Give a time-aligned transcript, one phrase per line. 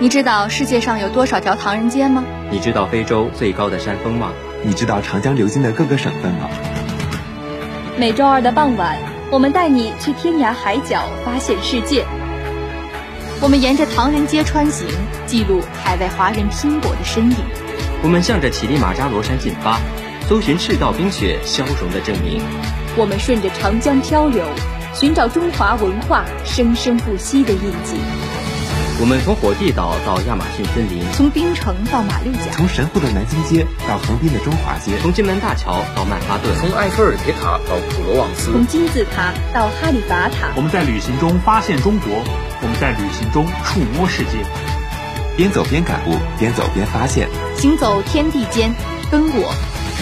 [0.00, 2.24] 你知道世界上有多少条唐人街吗？
[2.50, 4.32] 你知道非洲最高的山峰吗？
[4.64, 6.50] 你知道长江流经的各个省份吗？
[7.96, 8.98] 每周二的傍晚，
[9.30, 12.04] 我们带你去天涯海角发现世界。
[13.40, 14.88] 我们沿着唐人街穿行，
[15.26, 17.36] 记录海外华人拼搏的身影。
[18.02, 19.78] 我们向着乞力马扎罗山进发，
[20.28, 22.42] 搜寻赤道冰雪消融的证明。
[22.96, 24.44] 我们顺着长江漂流，
[24.92, 27.96] 寻找中华文化生生不息的印记。
[29.00, 40.52] 我们从火地岛到亚马逊森林，从槟城到马六甲，从神户的南京街到横滨的中华街，从金门大桥到曼哈顿，从埃菲尔铁塔到普罗旺斯，从金字塔到哈利法塔。
[40.54, 42.22] 我们在旅行中发现中国，
[42.62, 44.38] 我们在旅行中触摸世界。
[45.36, 48.72] 边走边感悟，边走边发现，行走天地间，
[49.10, 49.52] 跟我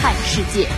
[0.00, 0.68] 看世界。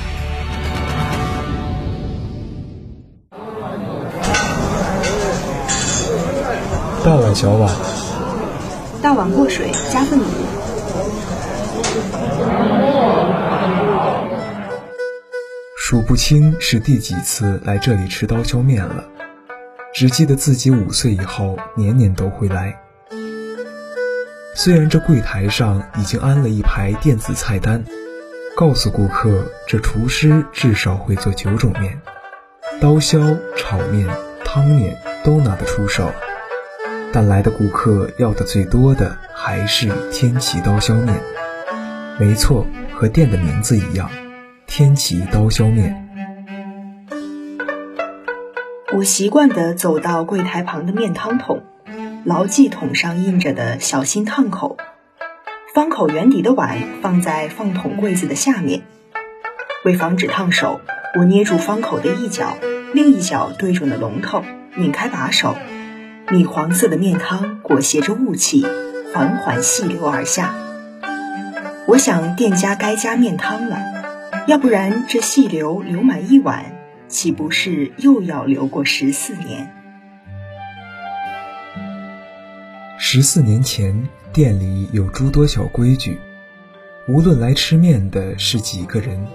[7.04, 7.70] 大碗小碗，
[9.04, 10.22] 大碗过水加份卤。
[15.76, 19.04] 数不清是第几次来这里吃刀削面了，
[19.92, 22.74] 只记得自己五岁以后年年都会来。
[24.54, 27.84] 虽然这柜台上已经安了一排电子菜单，
[28.56, 32.00] 告诉顾客这厨师至少会做九种面，
[32.80, 34.08] 刀削、炒面、
[34.46, 36.10] 汤面都拿得出手。
[37.14, 41.14] 但来的顾客要的最多的还是天齐刀削面，
[42.18, 44.10] 没错，和店的名字一样，
[44.66, 46.08] 天齐刀削面。
[48.92, 51.62] 我习惯地走到柜台旁的面汤桶，
[52.24, 54.76] 牢记桶上印着的“小心烫口”。
[55.72, 58.82] 方口圆底的碗放在放桶柜子的下面，
[59.84, 60.80] 为防止烫手，
[61.16, 62.56] 我捏住方口的一角，
[62.92, 64.42] 另一角对准了龙头，
[64.74, 65.54] 拧开把手。
[66.30, 68.64] 米黄色的面汤裹挟着雾气，
[69.12, 70.54] 缓缓细流而下。
[71.86, 73.78] 我想店家该加面汤了，
[74.46, 76.64] 要不然这细流流满一碗，
[77.08, 79.70] 岂不是又要流过十四年？
[82.98, 86.18] 十四年前，店里有诸多小规矩，
[87.06, 89.26] 无论来吃面的是几个人，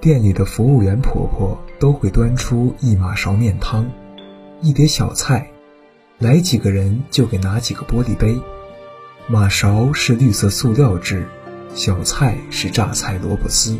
[0.00, 3.88] 店里的服务员婆婆都会端出一马勺面汤，
[4.60, 5.48] 一碟小菜。
[6.18, 8.36] 来几个人就给拿几个玻璃杯，
[9.28, 11.28] 马勺是绿色塑料制，
[11.74, 13.78] 小菜是榨菜萝卜丝，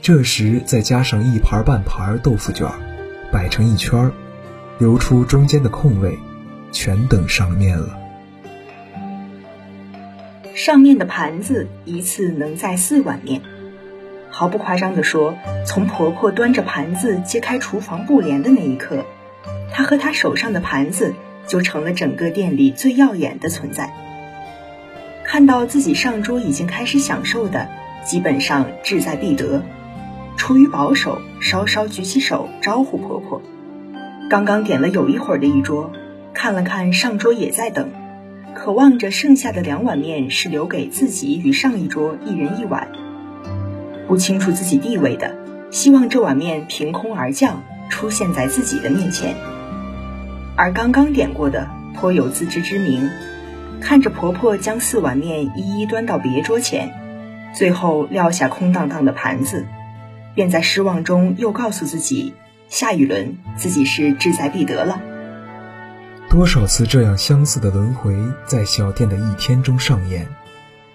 [0.00, 2.66] 这时再加上一盘半盘豆腐卷，
[3.30, 4.10] 摆成一圈，
[4.78, 6.18] 留出中间的空位，
[6.72, 7.98] 全等上面了。
[10.54, 13.42] 上面的盘子一次能载四碗面，
[14.30, 15.34] 毫不夸张地说，
[15.66, 19.04] 从婆婆端着盘子揭开厨房布帘的那一刻，
[19.70, 21.12] 她和她手上的盘子。
[21.46, 23.92] 就成了整个店里最耀眼的存在。
[25.24, 27.68] 看到自己上桌已经开始享受的，
[28.04, 29.62] 基本上志在必得。
[30.36, 33.40] 出于保守，稍稍举起手招呼婆婆。
[34.28, 35.92] 刚刚点了有一会儿的一桌，
[36.32, 37.90] 看了看上桌也在等，
[38.54, 42.88] 渴望着剩下的两碗面是留给自己与上一桌一人一碗。
[44.06, 45.34] 不清楚自己地位的，
[45.70, 49.34] 希望这碗面凭空而降，出现在自己的面前。
[50.56, 53.10] 而刚刚点过的颇有自知之明，
[53.80, 56.92] 看着婆婆将四碗面一一端到别桌前，
[57.54, 59.66] 最后撂下空荡荡的盘子，
[60.34, 62.34] 便在失望中又告诉自己，
[62.68, 65.00] 下一轮自己是志在必得了。
[66.30, 68.16] 多少次这样相似的轮回
[68.46, 70.26] 在小店的一天中上演，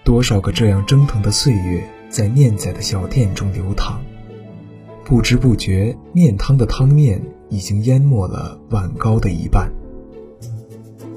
[0.04, 4.00] 多少个这样蒸腾的岁月在念仔的小店中流淌，
[5.04, 7.20] 不知不觉面汤的汤面。
[7.50, 9.70] 已经淹没了碗糕的一半。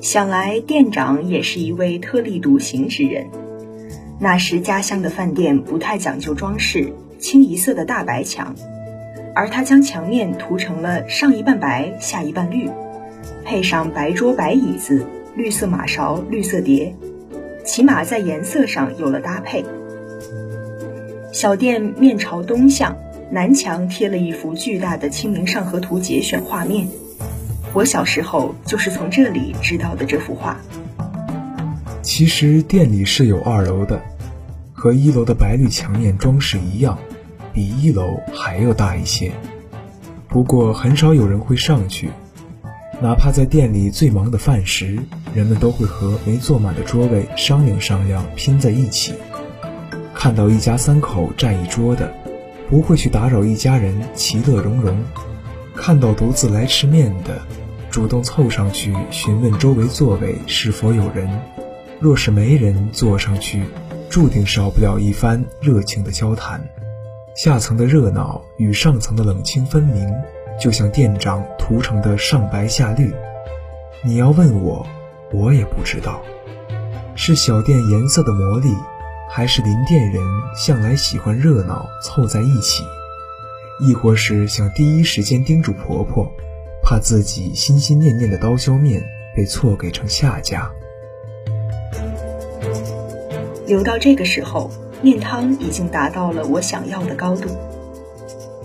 [0.01, 3.25] 想来店长也是一位特立独行之人。
[4.19, 8.53] 那时家乡的饭店不太讲究装饰，清一色的大白墙，
[9.33, 12.69] 而他将墙面涂成了上一半白下一半绿，
[13.45, 15.05] 配上白桌白椅子、
[15.35, 16.95] 绿色马勺、绿色碟，
[17.65, 19.63] 起码在颜色上有了搭配。
[21.31, 22.95] 小店面朝东向。
[23.33, 26.87] 南墙贴了一幅巨大的《清明上河图》节选画面，
[27.73, 30.55] 我小时候就是从这里知道的这幅画。
[32.03, 33.99] 其实店里是有二楼的，
[34.71, 36.99] 和一楼的白绿墙面装饰一样，
[37.51, 39.31] 比一楼还要大一些。
[40.27, 42.11] 不过很少有人会上去，
[43.01, 44.99] 哪怕在店里最忙的饭时，
[45.33, 49.15] 人们都会和没坐满的桌位商量商量拼在一起。
[50.13, 52.13] 看到一家三口占一桌的。
[52.69, 54.97] 不会去打扰一家人其乐融融，
[55.75, 57.41] 看到独自来吃面的，
[57.91, 61.29] 主动凑上去询问周围座位是否有人，
[61.99, 63.63] 若是没人坐上去，
[64.09, 66.63] 注定少不了一番热情的交谈。
[67.35, 70.07] 下层的热闹与上层的冷清分明，
[70.59, 73.11] 就像店长涂成的上白下绿。
[74.03, 74.85] 你要问我，
[75.31, 76.21] 我也不知道，
[77.15, 78.71] 是小店颜色的魔力，
[79.35, 80.21] 还是林店人
[80.55, 82.83] 向来喜欢热闹凑在一起，
[83.79, 86.31] 亦或是想第一时间叮嘱婆婆，
[86.83, 89.03] 怕自己心心念念的刀削面
[89.35, 90.71] 被错给成下家。
[93.65, 94.69] 留到这个时候。
[95.01, 97.49] 面汤已经达到了我想要的高度，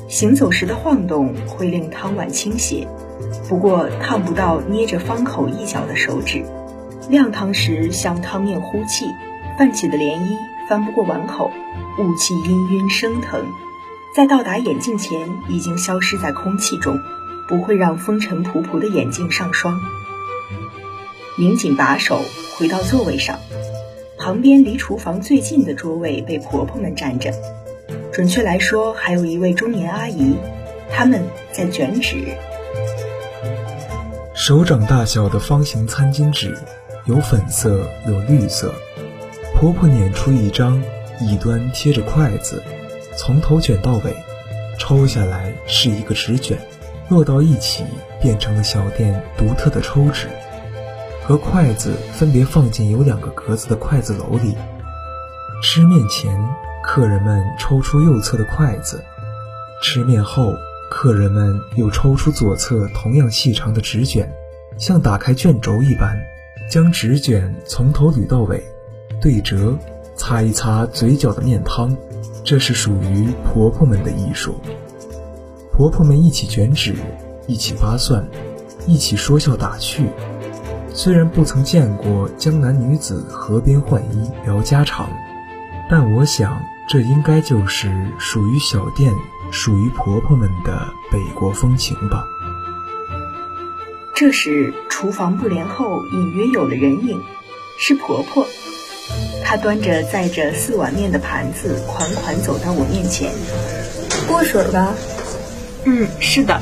[0.06, 2.86] 行走时的晃动会令汤碗倾斜，
[3.48, 6.44] 不过烫不到捏着方口一角的手指。
[7.08, 9.06] 晾汤时向汤面呼气，
[9.58, 10.36] 泛起的涟漪
[10.68, 11.50] 翻不过碗口，
[11.98, 13.42] 雾气氤氲升腾，
[14.14, 16.98] 在到达眼镜前已经消失在空气中，
[17.48, 19.80] 不会让风尘仆仆的眼镜上霜。
[21.38, 22.20] 拧紧把手，
[22.58, 23.38] 回到座位上。
[24.18, 27.32] 旁边离厨房最近的桌位被婆婆们占着，
[28.12, 30.36] 准确来说，还有一位中年阿姨，
[30.90, 32.36] 他们在卷纸。
[34.34, 36.58] 手掌大小的方形餐巾纸，
[37.06, 38.74] 有粉色，有绿色。
[39.58, 40.80] 婆婆捻出一张，
[41.20, 42.62] 一端贴着筷子，
[43.16, 44.14] 从头卷到尾，
[44.78, 46.56] 抽下来是一个纸卷，
[47.08, 47.82] 摞到一起
[48.22, 50.28] 变成了小店独特的抽纸。
[51.24, 54.54] 和筷子分别放进有两个格子的筷子篓里。
[55.60, 56.32] 吃面前，
[56.84, 58.98] 客人们抽出右侧的筷子；
[59.82, 60.54] 吃面后，
[60.88, 64.32] 客人们又抽出左侧同样细长的纸卷，
[64.78, 66.16] 像打开卷轴一般，
[66.70, 68.62] 将纸卷从头捋到尾，
[69.20, 69.76] 对折，
[70.16, 71.96] 擦一擦嘴角的面汤。
[72.44, 74.54] 这是属于婆婆们的艺术。
[75.72, 76.94] 婆婆们一起卷纸，
[77.46, 78.26] 一起扒蒜，
[78.86, 80.04] 一起说笑打趣。
[80.94, 85.08] 虽然不曾见过江南女子河边换衣聊家常，
[85.90, 89.12] 但我想这应该就是属于小店、
[89.52, 92.24] 属于婆婆们的北国风情吧。
[94.14, 97.20] 这时，厨房不帘后隐约有了人影，
[97.78, 98.46] 是婆婆。
[99.48, 103.32] 她端着载着四碗面的盘子，款款走到我面前。
[104.28, 104.92] 过水吧？
[105.84, 106.60] 嗯，是的。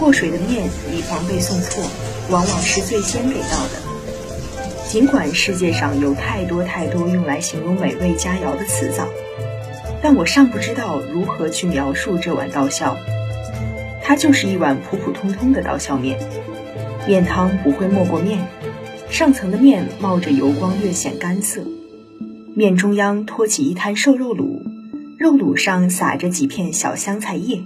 [0.00, 1.84] 过水的面，以防被送错。
[2.30, 4.88] 往往是最先给到的。
[4.88, 9.06] 尽管世界上有太多太多用来形容美味佳肴的词藻，
[10.00, 12.96] 但我尚不知道如何去描述这碗刀削。
[14.02, 16.18] 它就是一碗普普通通的刀削面，
[17.06, 18.38] 面汤不会没过面，
[19.10, 21.62] 上层的面冒着油光，略显干涩。
[22.54, 24.62] 面中央托起一滩瘦肉卤，
[25.18, 27.62] 肉卤上撒着几片小香菜叶。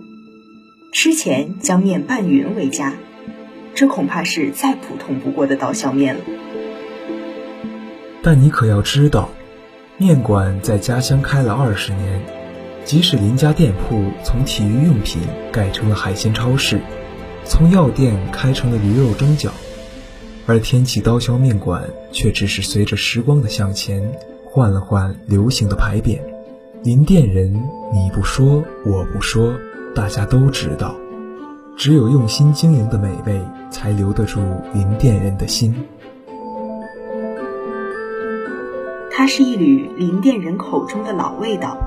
[0.93, 2.95] 吃前将面拌匀为佳。
[3.75, 6.21] 这恐怕是再普通不过的刀削面了。
[8.23, 9.31] 但你可要知道，
[9.97, 12.21] 面馆在家乡开了二十年，
[12.85, 16.81] 即使邻家店铺从体育用品改成了海鲜超市，
[17.45, 19.51] 从药店开成了驴肉蒸饺，
[20.51, 24.03] 而天启刀削面馆却只是随着时光的向前，
[24.45, 26.19] 换了换流行的牌匾。
[26.83, 27.53] 邻店人，
[27.93, 29.55] 你不说我不说，
[29.95, 30.97] 大家都知道。
[31.77, 34.41] 只有用心经营的美味，才留得住
[34.75, 35.73] 林店人的心。
[39.13, 41.79] 它是一缕林店人口中的老味道，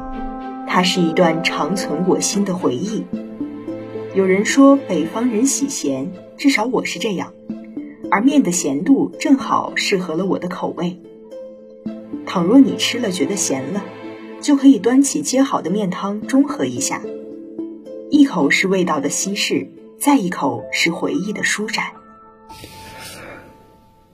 [0.70, 3.04] 它是一段长存我心的回忆。
[4.16, 7.34] 有人说北方人喜咸，至少我是这样，
[8.14, 11.00] 而面的咸度正好适合了我的口味。
[12.28, 13.84] 倘若你吃了觉得咸了，
[14.40, 17.02] 就可以端起接好的面汤中和一下，
[18.12, 19.68] 一口是味道的稀释。
[20.00, 21.86] 再一口是回忆的舒展。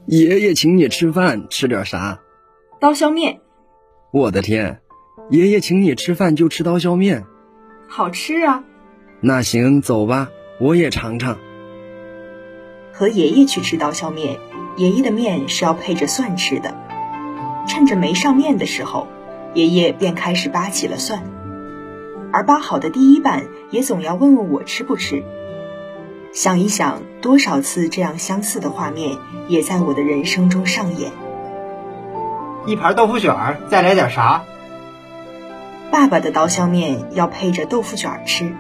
[0.06, 2.22] 爷爷请你吃饭，吃点啥？
[2.80, 3.42] 刀削面。
[4.14, 4.80] 我的天，
[5.30, 7.26] 爷爷请你吃饭就吃刀削面，
[7.90, 8.64] 好吃啊！
[9.20, 10.30] 那行，走吧，
[10.62, 11.38] 我也尝尝。
[13.00, 14.40] 和爷爷去吃刀削面，
[14.76, 16.76] 爷爷的面是要配着蒜吃的。
[17.66, 19.08] 趁着没上面的时候，
[19.54, 21.24] 爷爷便开始扒起了蒜，
[22.34, 25.24] 而扒好的第一瓣也总要问问我吃不吃。
[26.34, 31.14] 想一想，多少次这样相似的画面也在我的人生中上演。
[32.66, 34.44] 一盘豆腐卷儿，再来点啥？
[35.90, 38.54] 爸爸的刀削面要配着豆腐卷儿吃，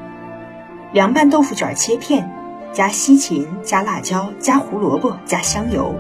[0.94, 2.32] 凉拌豆腐卷切片，
[2.72, 5.96] 加西芹，加辣椒，加胡萝卜，加香油。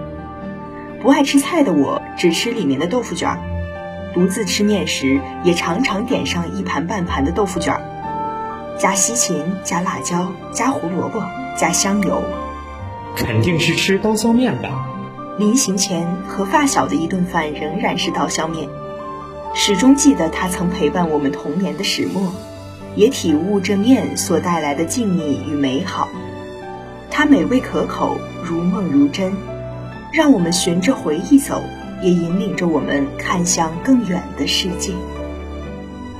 [1.01, 3.39] 不爱吃菜的我，只吃里面的豆腐卷儿。
[4.13, 7.81] 独自吃面时，也常常点上一盘半盘的豆腐卷儿。
[8.77, 11.23] 加西芹，加辣椒，加胡萝卜，
[11.57, 12.21] 加香油，
[13.15, 14.87] 肯定是吃刀削面吧？
[15.39, 18.69] 临行前和发小的一顿饭仍然是刀削面，
[19.55, 22.31] 始终记得他曾陪伴我们童年的始末，
[22.95, 26.09] 也体悟这面所带来的静谧与美好。
[27.19, 29.33] 它美味可口，如梦如真，
[30.13, 31.61] 让我们循着回忆走，
[32.01, 34.93] 也引领着我们看向更远的世界。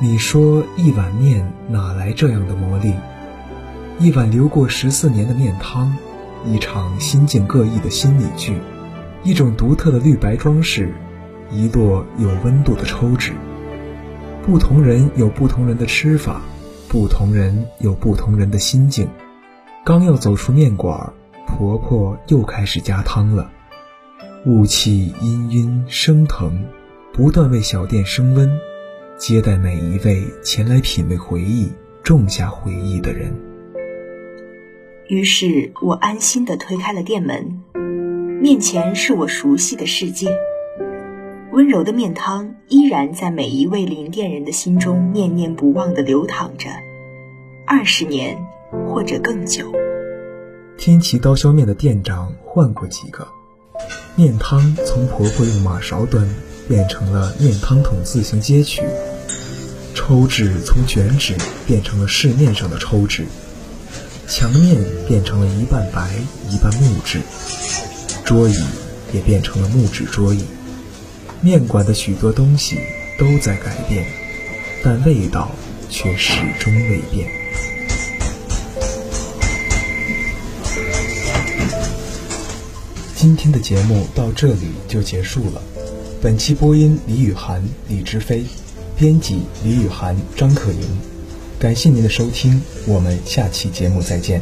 [0.02, 2.94] 你说一碗面哪来这样的魔力？
[3.98, 5.96] 一碗流过十四年的面汤，
[6.46, 8.58] 一场心境各异的心理剧，
[9.24, 10.94] 一种独特的绿白装饰，
[11.50, 13.32] 一摞有温度的抽纸。
[14.46, 16.42] 不同人有不同人的吃法，
[16.90, 19.08] 不同人有不同人的心境。
[19.86, 21.14] 刚要走出面馆，
[21.48, 23.50] 婆婆又开始加汤了。
[24.46, 26.64] 雾气氤氲升腾，
[27.12, 28.50] 不断为小店升温，
[29.18, 31.72] 接待每一位前来品味回忆、
[32.04, 33.34] 种下回忆的人。
[35.08, 37.64] 于是我安心地推开了店门，
[38.42, 40.38] 面前是我熟悉的世界。
[41.52, 46.70] 温柔的面汤依然在每一位临店人的心中念念不忘地流淌着，
[47.66, 48.38] 二十年
[48.72, 49.72] 或者更久。
[50.78, 53.28] 天齐刀削面的店长换过几个，
[54.16, 56.28] 面汤从婆婆用马勺端
[56.68, 58.82] 变成了面汤桶自行接取，
[59.94, 61.36] 抽纸从卷纸
[61.68, 63.26] 变成了市面上的抽纸。
[64.28, 66.08] 墙面变成了一半白
[66.50, 67.20] 一半木质，
[68.24, 68.56] 桌椅
[69.12, 70.46] 也变成了木质桌椅。
[71.42, 72.78] 面馆的许多东西
[73.18, 74.06] 都在改变，
[74.84, 75.52] 但味道
[75.90, 77.28] 却始终未变。
[83.22, 85.62] 今天的节目到这里就结束了。
[86.22, 88.46] 本期播音李雨涵、李之飞，
[88.96, 90.80] 编辑李雨涵、张可盈。
[91.60, 94.42] 感谢您的收听，我们下期节目再见。